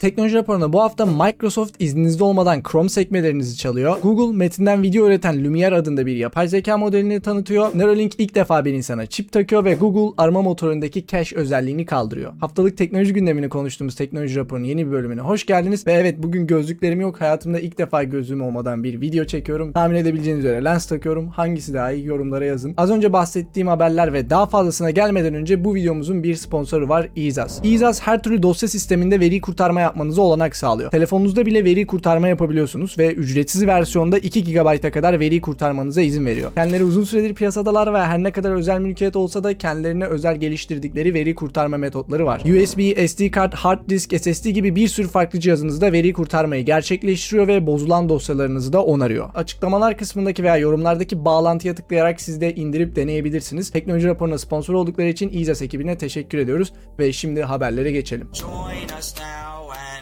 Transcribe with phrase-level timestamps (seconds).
[0.00, 3.96] Teknoloji raporunda bu hafta Microsoft izninizde olmadan Chrome sekmelerinizi çalıyor.
[4.02, 7.70] Google metinden video üreten Lumiere adında bir yapay zeka modelini tanıtıyor.
[7.74, 12.32] Neuralink ilk defa bir insana çip takıyor ve Google arama motorundaki cache özelliğini kaldırıyor.
[12.40, 15.86] Haftalık teknoloji gündemini konuştuğumuz teknoloji raporunun yeni bir bölümüne hoş geldiniz.
[15.86, 17.20] Ve evet bugün gözlüklerim yok.
[17.20, 19.72] Hayatımda ilk defa gözlüğüm olmadan bir video çekiyorum.
[19.72, 21.28] Tahmin edebileceğiniz üzere lens takıyorum.
[21.28, 22.74] Hangisi daha iyi yorumlara yazın.
[22.76, 27.60] Az önce bahsettiğim haberler ve daha fazlasına gelmeden önce bu videomuzun bir sponsoru var İzas.
[27.64, 30.90] İzas her türlü dosya sisteminde veri kurtarma yapmanıza olanak sağlıyor.
[30.90, 36.54] Telefonunuzda bile veri kurtarma yapabiliyorsunuz ve ücretsiz versiyonda 2 GB'a kadar veri kurtarmanıza izin veriyor.
[36.54, 41.14] Kendileri uzun süredir piyasadalar ve her ne kadar özel mülkiyet olsa da kendilerine özel geliştirdikleri
[41.14, 42.40] veri kurtarma metotları var.
[42.40, 47.66] USB, SD kart, hard disk, SSD gibi bir sürü farklı cihazınızda veri kurtarmayı gerçekleştiriyor ve
[47.66, 49.28] bozulan dosyalarınızı da onarıyor.
[49.34, 53.70] Açıklamalar kısmındaki veya yorumlardaki bağlantıya tıklayarak siz de indirip deneyebilirsiniz.
[53.70, 58.28] Teknoloji raporuna sponsor oldukları için İzas ekibine teşekkür ediyoruz ve şimdi haberlere geçelim.
[58.34, 59.49] Join us now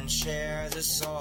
[0.08, 1.17] share the software.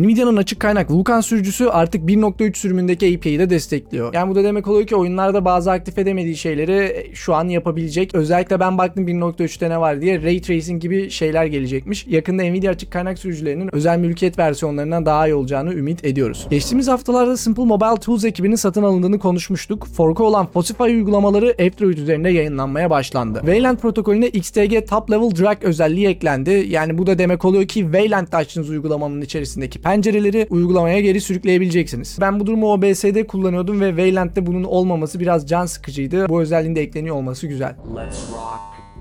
[0.00, 4.14] Nvidia'nın açık kaynak Vulkan sürücüsü artık 1.3 sürümündeki API'yi de destekliyor.
[4.14, 8.14] Yani bu da demek oluyor ki oyunlarda bazı aktif edemediği şeyleri şu an yapabilecek.
[8.14, 12.06] Özellikle ben baktım 1.3'te ne var diye Ray Tracing gibi şeyler gelecekmiş.
[12.06, 16.46] Yakında Nvidia açık kaynak sürücülerinin özel mülkiyet versiyonlarından daha iyi olacağını ümit ediyoruz.
[16.50, 19.86] Geçtiğimiz haftalarda Simple Mobile Tools ekibinin satın alındığını konuşmuştuk.
[19.86, 23.38] Fork'u olan Spotify uygulamaları Android üzerinde yayınlanmaya başlandı.
[23.38, 26.66] Wayland protokolüne XTG Top Level Drag özelliği eklendi.
[26.68, 32.18] Yani bu da demek oluyor ki Wayland'da açtığınız uygulamanın içerisindeki pencereleri uygulamaya geri sürükleyebileceksiniz.
[32.20, 36.28] Ben bu durumu OBS'de kullanıyordum ve Wayland'de bunun olmaması biraz can sıkıcıydı.
[36.28, 37.74] Bu özelliğin de ekleniyor olması güzel.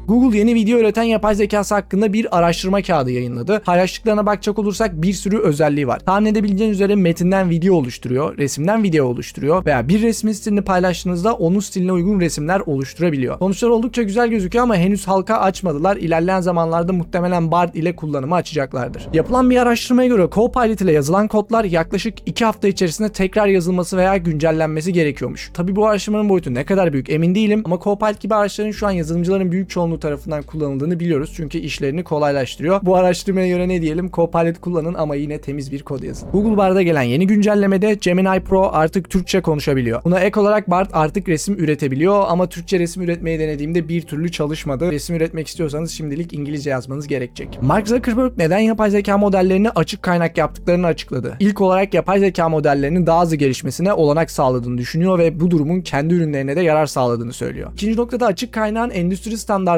[0.07, 3.61] Google yeni video üreten yapay zekası hakkında bir araştırma kağıdı yayınladı.
[3.65, 5.99] Paylaştıklarına bakacak olursak bir sürü özelliği var.
[5.99, 11.59] Tahmin edebileceğiniz üzere metinden video oluşturuyor, resimden video oluşturuyor veya bir resmin stilini paylaştığınızda onun
[11.59, 13.39] stiline uygun resimler oluşturabiliyor.
[13.39, 15.97] Sonuçlar oldukça güzel gözüküyor ama henüz halka açmadılar.
[15.97, 19.07] İlerleyen zamanlarda muhtemelen Bard ile kullanımı açacaklardır.
[19.13, 24.17] Yapılan bir araştırmaya göre Copilot ile yazılan kodlar yaklaşık 2 hafta içerisinde tekrar yazılması veya
[24.17, 25.51] güncellenmesi gerekiyormuş.
[25.53, 28.91] Tabi bu araştırmanın boyutu ne kadar büyük emin değilim ama Copilot gibi araçların şu an
[28.91, 32.79] yazılımcıların büyük çoğunluğu tarafından kullanıldığını biliyoruz çünkü işlerini kolaylaştırıyor.
[32.83, 36.31] Bu araştırmaya göre ne diyelim Copilot kullanın ama yine temiz bir kod yazın.
[36.31, 40.01] Google Bard'a gelen yeni güncellemede Gemini Pro artık Türkçe konuşabiliyor.
[40.03, 44.91] Buna ek olarak Bard artık resim üretebiliyor ama Türkçe resim üretmeyi denediğimde bir türlü çalışmadı.
[44.91, 47.59] Resim üretmek istiyorsanız şimdilik İngilizce yazmanız gerekecek.
[47.61, 51.37] Mark Zuckerberg neden yapay zeka modellerini açık kaynak yaptıklarını açıkladı.
[51.39, 56.13] İlk olarak yapay zeka modellerinin daha hızlı gelişmesine olanak sağladığını düşünüyor ve bu durumun kendi
[56.13, 57.71] ürünlerine de yarar sağladığını söylüyor.
[57.73, 59.31] İkinci noktada açık kaynağın endüstri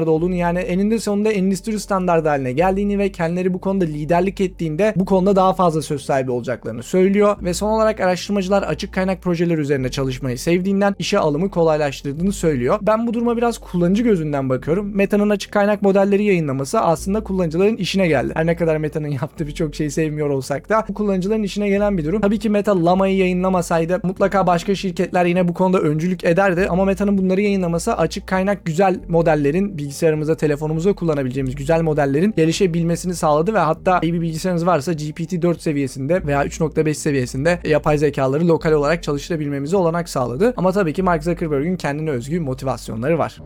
[0.05, 4.93] standardı olduğunu yani eninde sonunda endüstri standardı haline geldiğini ve kendileri bu konuda liderlik ettiğinde
[4.95, 9.61] bu konuda daha fazla söz sahibi olacaklarını söylüyor ve son olarak araştırmacılar açık kaynak projeleri
[9.61, 12.79] üzerine çalışmayı sevdiğinden işe alımı kolaylaştırdığını söylüyor.
[12.81, 14.95] Ben bu duruma biraz kullanıcı gözünden bakıyorum.
[14.95, 18.33] Meta'nın açık kaynak modelleri yayınlaması aslında kullanıcıların işine geldi.
[18.35, 22.05] Her ne kadar Meta'nın yaptığı birçok şeyi sevmiyor olsak da bu kullanıcıların işine gelen bir
[22.05, 22.21] durum.
[22.21, 27.17] Tabii ki Meta Lama'yı yayınlamasaydı mutlaka başka şirketler yine bu konuda öncülük ederdi ama Meta'nın
[27.17, 33.99] bunları yayınlaması açık kaynak güzel modellerin bilgisayarımıza, telefonumuza kullanabileceğimiz güzel modellerin gelişebilmesini sağladı ve hatta
[34.03, 40.09] iyi bir bilgisayarınız varsa GPT-4 seviyesinde veya 3.5 seviyesinde yapay zekaları lokal olarak çalıştırabilmemize olanak
[40.09, 40.53] sağladı.
[40.57, 43.41] Ama tabii ki Mark Zuckerberg'in kendine özgü motivasyonları var.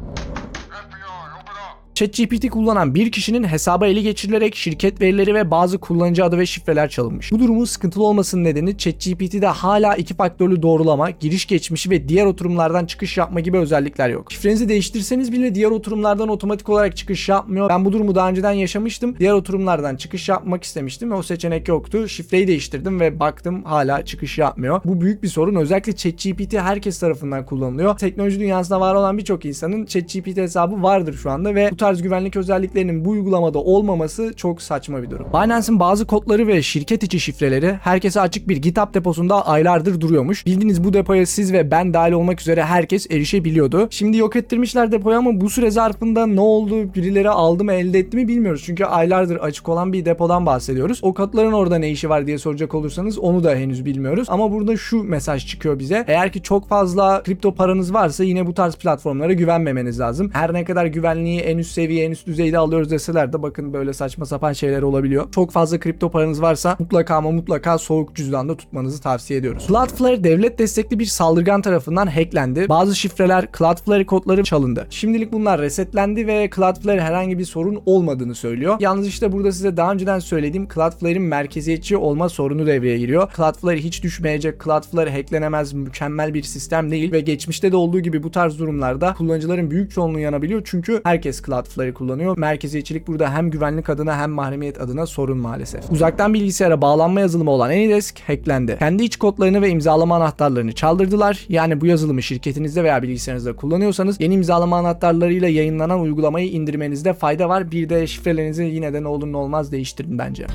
[1.99, 6.89] ChatGPT kullanan bir kişinin hesaba ele geçirilerek şirket verileri ve bazı kullanıcı adı ve şifreler
[6.89, 7.31] çalınmış.
[7.31, 12.85] Bu durumun sıkıntılı olmasının nedeni ChatGPT'de hala iki faktörlü doğrulama, giriş geçmişi ve diğer oturumlardan
[12.85, 14.31] çıkış yapma gibi özellikler yok.
[14.31, 17.69] Şifrenizi değiştirseniz bile diğer oturumlardan otomatik olarak çıkış yapmıyor.
[17.69, 19.15] Ben bu durumu daha önceden yaşamıştım.
[19.19, 22.07] Diğer oturumlardan çıkış yapmak istemiştim ve o seçenek yoktu.
[22.07, 24.81] Şifreyi değiştirdim ve baktım hala çıkış yapmıyor.
[24.85, 25.55] Bu büyük bir sorun.
[25.55, 27.97] Özellikle ChatGPT herkes tarafından kullanılıyor.
[27.97, 32.35] Teknoloji dünyasında var olan birçok insanın ChatGPT hesabı vardır şu anda ve bu tarz güvenlik
[32.35, 35.27] özelliklerinin bu uygulamada olmaması çok saçma bir durum.
[35.33, 40.45] Binance'in bazı kodları ve şirket içi şifreleri herkese açık bir GitHub deposunda aylardır duruyormuş.
[40.45, 43.87] Bildiğiniz bu depoya siz ve ben dahil olmak üzere herkes erişebiliyordu.
[43.91, 48.17] Şimdi yok ettirmişler depoyu ama bu süre zarfında ne oldu, birileri aldı mı elde etti
[48.17, 48.63] mi bilmiyoruz.
[48.65, 50.99] Çünkü aylardır açık olan bir depodan bahsediyoruz.
[51.01, 54.27] O kodların orada ne işi var diye soracak olursanız onu da henüz bilmiyoruz.
[54.29, 56.05] Ama burada şu mesaj çıkıyor bize.
[56.07, 60.29] Eğer ki çok fazla kripto paranız varsa yine bu tarz platformlara güvenmemeniz lazım.
[60.33, 63.93] Her ne kadar güvenliği en üst seviye en üst düzeyde alıyoruz deseler de bakın böyle
[63.93, 65.31] saçma sapan şeyler olabiliyor.
[65.31, 69.65] Çok fazla kripto paranız varsa mutlaka ama mutlaka soğuk cüzdanda tutmanızı tavsiye ediyoruz.
[69.67, 72.69] Cloudflare devlet destekli bir saldırgan tarafından hacklendi.
[72.69, 74.87] Bazı şifreler Cloudflare kodları çalındı.
[74.89, 78.75] Şimdilik bunlar resetlendi ve Cloudflare herhangi bir sorun olmadığını söylüyor.
[78.79, 83.31] Yalnız işte burada size daha önceden söylediğim Cloudflare'in merkeziyetçi olma sorunu devreye giriyor.
[83.35, 88.31] Cloudflare hiç düşmeyecek, Cloudflare hacklenemez, mükemmel bir sistem değil ve geçmişte de olduğu gibi bu
[88.31, 92.37] tarz durumlarda kullanıcıların büyük çoğunluğu yanabiliyor çünkü herkes Cloudflare atıfları kullanıyor.
[92.37, 95.91] Merkeziyetçilik burada hem güvenlik adına hem mahremiyet adına sorun maalesef.
[95.91, 98.75] Uzaktan bilgisayara bağlanma yazılımı olan AnyDesk hacklendi.
[98.79, 101.45] Kendi iç kodlarını ve imzalama anahtarlarını çaldırdılar.
[101.49, 107.71] Yani bu yazılımı şirketinizde veya bilgisayarınızda kullanıyorsanız yeni imzalama anahtarlarıyla yayınlanan uygulamayı indirmenizde fayda var.
[107.71, 110.45] Bir de şifrelerinizi yine de ne olur ne olmaz değiştirin bence.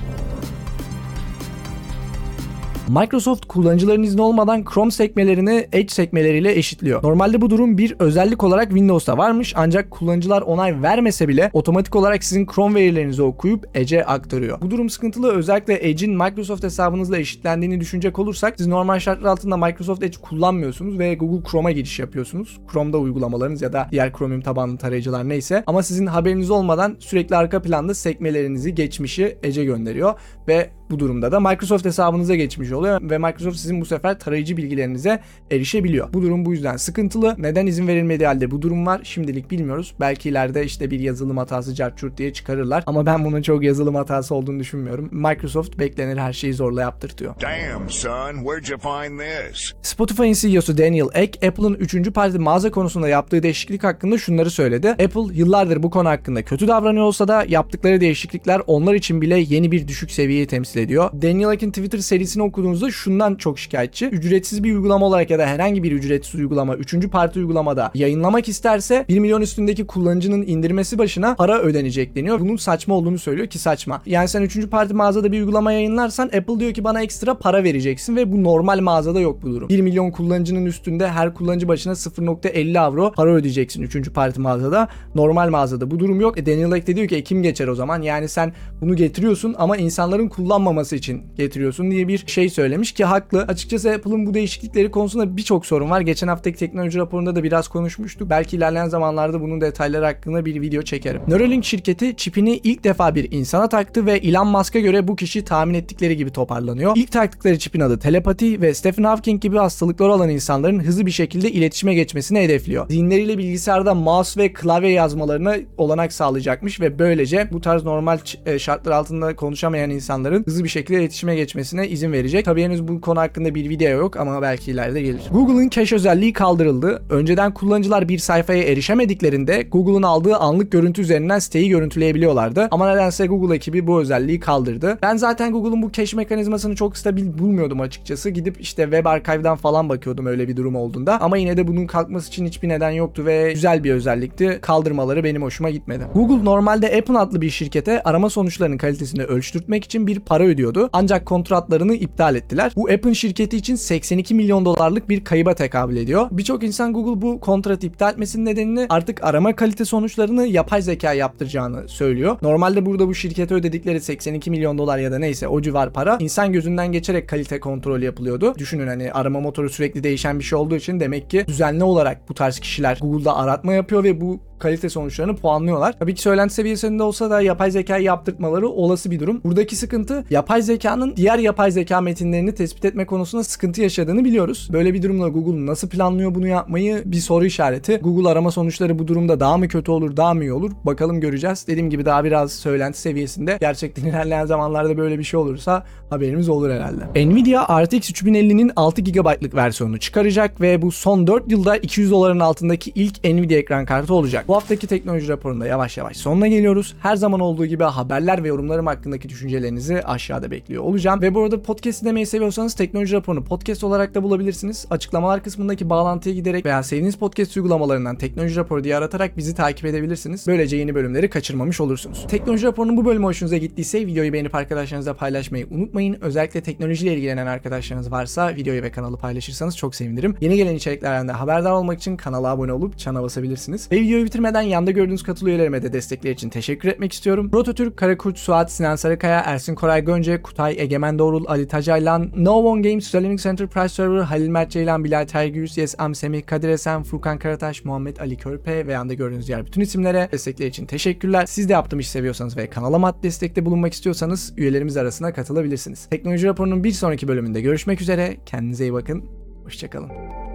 [2.88, 7.02] Microsoft kullanıcıların izni olmadan Chrome sekmelerini Edge sekmeleriyle eşitliyor.
[7.02, 12.24] Normalde bu durum bir özellik olarak Windows'ta varmış ancak kullanıcılar onay vermese bile otomatik olarak
[12.24, 14.60] sizin Chrome verilerinizi okuyup Edge'e aktarıyor.
[14.60, 20.02] Bu durum sıkıntılı özellikle Edge'in Microsoft hesabınızla eşitlendiğini düşünecek olursak siz normal şartlar altında Microsoft
[20.02, 22.60] Edge kullanmıyorsunuz ve Google Chrome'a giriş yapıyorsunuz.
[22.72, 27.62] Chrome'da uygulamalarınız ya da diğer Chromium tabanlı tarayıcılar neyse ama sizin haberiniz olmadan sürekli arka
[27.62, 30.14] planda sekmelerinizi geçmişi Edge'e gönderiyor
[30.48, 35.20] ve bu durumda da Microsoft hesabınıza geçmiş oluyor ve Microsoft sizin bu sefer tarayıcı bilgilerinize
[35.50, 36.12] erişebiliyor.
[36.12, 37.34] Bu durum bu yüzden sıkıntılı.
[37.38, 39.94] Neden izin verilmediği halde bu durum var şimdilik bilmiyoruz.
[40.00, 44.34] Belki ileride işte bir yazılım hatası carçurt diye çıkarırlar ama ben bunun çok yazılım hatası
[44.34, 45.08] olduğunu düşünmüyorum.
[45.12, 47.34] Microsoft beklenir her şeyi zorla yaptırtıyor.
[47.40, 49.72] Damn, son, where'd you find this?
[49.82, 52.12] Spotify'ın CEO'su Daniel Ek, Apple'ın 3.
[52.14, 54.88] parti mağaza konusunda yaptığı değişiklik hakkında şunları söyledi.
[54.88, 59.72] Apple yıllardır bu konu hakkında kötü davranıyor olsa da yaptıkları değişiklikler onlar için bile yeni
[59.72, 61.10] bir düşük seviyeyi temsil ediyor.
[61.22, 64.06] Daniel Ek'in Twitter serisini okuduğunuzda şundan çok şikayetçi.
[64.06, 67.10] Ücretsiz bir uygulama olarak ya da herhangi bir ücretsiz uygulama 3.
[67.10, 72.40] parti uygulamada yayınlamak isterse 1 milyon üstündeki kullanıcının indirmesi başına para ödenecek deniyor.
[72.40, 74.02] Bunun saçma olduğunu söylüyor ki saçma.
[74.06, 74.70] Yani sen 3.
[74.70, 78.80] parti mağazada bir uygulama yayınlarsan Apple diyor ki bana ekstra para vereceksin ve bu normal
[78.80, 79.68] mağazada yok bu durum.
[79.68, 84.12] 1 milyon kullanıcının üstünde her kullanıcı başına 0.50 avro para ödeyeceksin 3.
[84.12, 84.88] parti mağazada.
[85.14, 86.38] Normal mağazada bu durum yok.
[86.38, 88.02] E Daniel Ek de diyor ki e kim geçer o zaman?
[88.02, 90.28] Yani sen bunu getiriyorsun ama insanların
[90.64, 93.42] kullanmaması için getiriyorsun diye bir şey söylemiş ki haklı.
[93.42, 96.00] Açıkçası Apple'ın bu değişiklikleri konusunda birçok sorun var.
[96.00, 98.30] Geçen haftaki teknoloji raporunda da biraz konuşmuştuk.
[98.30, 101.22] Belki ilerleyen zamanlarda bunun detayları hakkında bir video çekerim.
[101.28, 105.74] Neuralink şirketi çipini ilk defa bir insana taktı ve Elon Musk'a göre bu kişi tahmin
[105.74, 106.92] ettikleri gibi toparlanıyor.
[106.96, 111.50] İlk taktıkları çipin adı telepati ve Stephen Hawking gibi hastalıkları olan insanların hızlı bir şekilde
[111.50, 112.88] iletişime geçmesini hedefliyor.
[112.88, 118.92] Zihinleriyle bilgisayarda mouse ve klavye yazmalarına olanak sağlayacakmış ve böylece bu tarz normal e, şartlar
[118.92, 122.44] altında konuşamayan insanların hızlı bir şekilde iletişime geçmesine izin verecek.
[122.44, 125.22] Tabii henüz bu konu hakkında bir video yok ama belki ileride gelir.
[125.30, 127.02] Google'ın cache özelliği kaldırıldı.
[127.10, 132.68] Önceden kullanıcılar bir sayfaya erişemediklerinde Google'ın aldığı anlık görüntü üzerinden siteyi görüntüleyebiliyorlardı.
[132.70, 134.98] Ama nedense Google ekibi bu özelliği kaldırdı.
[135.02, 138.30] Ben zaten Google'ın bu cache mekanizmasını çok stabil bulmuyordum açıkçası.
[138.30, 141.20] Gidip işte web archive'dan falan bakıyordum öyle bir durum olduğunda.
[141.20, 144.58] Ama yine de bunun kalkması için hiçbir neden yoktu ve güzel bir özellikti.
[144.62, 146.04] Kaldırmaları benim hoşuma gitmedi.
[146.14, 150.90] Google normalde Appen adlı bir şirkete arama sonuçlarının kalitesini ölçtürtmek için bir para ödüyordu.
[150.92, 152.72] Ancak kontratlarını iptal ettiler.
[152.76, 156.28] Bu Appen şirketi için 82 milyon dolarlık bir kayıba tekabül ediyor.
[156.30, 161.88] Birçok insan Google bu kontratı iptal etmesinin nedenini artık arama kalite sonuçlarını yapay zeka yaptıracağını
[161.88, 162.36] söylüyor.
[162.42, 166.52] Normalde burada bu şirkete ödedikleri 82 milyon dolar ya da neyse o civar para insan
[166.52, 168.54] gözünden geçerek kalite kontrolü yapılıyordu.
[168.58, 172.34] Düşünün hani arama motoru sürekli değişen bir şey olduğu için demek ki düzenli olarak bu
[172.34, 175.94] tarz kişiler Google'da aratma yapıyor ve bu kalite sonuçlarını puanlıyorlar.
[175.98, 179.40] Tabii ki söylenti seviyesinde olsa da yapay zeka yaptırtmaları olası bir durum.
[179.44, 184.68] Buradaki sıkıntı yapay zekanın diğer yapay zeka metinlerini tespit etme konusunda sıkıntı yaşadığını biliyoruz.
[184.72, 187.96] Böyle bir durumda Google nasıl planlıyor bunu yapmayı bir soru işareti.
[187.96, 190.70] Google arama sonuçları bu durumda daha mı kötü olur daha mı iyi olur?
[190.84, 191.66] Bakalım göreceğiz.
[191.66, 193.58] Dediğim gibi daha biraz söylenti seviyesinde.
[193.60, 197.26] Gerçekten ilerleyen zamanlarda böyle bir şey olursa haberimiz olur herhalde.
[197.26, 202.92] Nvidia RTX 3050'nin 6 GB'lık versiyonunu çıkaracak ve bu son 4 yılda 200 doların altındaki
[202.94, 204.44] ilk Nvidia ekran kartı olacak.
[204.48, 206.96] Bu haftaki teknoloji raporunda yavaş yavaş sonuna geliyoruz.
[207.00, 211.22] Her zaman olduğu gibi haberler ve yorumlarım hakkındaki düşüncelerinizi aşağıda bekliyor olacağım.
[211.22, 214.86] Ve bu arada podcast dinlemeyi seviyorsanız teknoloji raporunu podcast olarak da bulabilirsiniz.
[214.90, 220.46] Açıklamalar kısmındaki bağlantıya giderek veya sevdiğiniz podcast uygulamalarından teknoloji raporu diye aratarak bizi takip edebilirsiniz.
[220.46, 222.26] Böylece yeni bölümleri kaçırmamış olursunuz.
[222.28, 226.16] Teknoloji raporunun bu bölümü hoşunuza gittiyse videoyu beğenip arkadaşlarınızla paylaşmayı unutmayın.
[226.20, 230.36] Özellikle teknolojiyle ilgilenen arkadaşlarınız varsa videoyu ve kanalı paylaşırsanız çok sevinirim.
[230.40, 233.92] Yeni gelen içeriklerden de haberdar olmak için kanala abone olup çana basabilirsiniz.
[233.92, 237.50] Ve videoyu bitirmeden yanda gördüğünüz katıl üyelerime de destekleri için teşekkür etmek istiyorum.
[237.50, 242.88] Prototürk, Karakurt, Suat, Sinan Sarıkaya, Ersin Koray Gönce, Kutay, Egemen Doğrul, Ali Tacaylan, No One
[242.88, 247.02] Games, Sterling Center Price Server, Halil Mert Ceylan, Bilal Tergüz, Yes Am Semih, Kadir Esen,
[247.02, 251.46] Furkan Karataş, Muhammed Ali Körpe ve yanda gördüğünüz diğer bütün isimlere destekleri için teşekkürler.
[251.46, 256.06] Siz de yaptığım işi seviyorsanız ve kanala maddi destekte bulunmak istiyorsanız üyelerimiz arasına katılabilirsiniz.
[256.06, 258.36] Teknoloji raporunun bir sonraki bölümünde görüşmek üzere.
[258.46, 259.24] Kendinize iyi bakın.
[259.64, 260.53] Hoşçakalın.